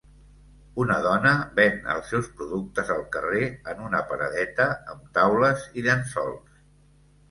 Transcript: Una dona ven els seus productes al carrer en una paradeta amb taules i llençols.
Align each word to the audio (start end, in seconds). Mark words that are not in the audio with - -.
Una 0.83 0.95
dona 1.07 1.33
ven 1.59 1.77
els 1.97 2.09
seus 2.15 2.31
productes 2.41 2.91
al 2.97 3.05
carrer 3.19 3.45
en 3.75 3.87
una 3.93 4.03
paradeta 4.15 4.69
amb 4.97 5.09
taules 5.23 5.73
i 5.81 5.91
llençols. 5.91 6.63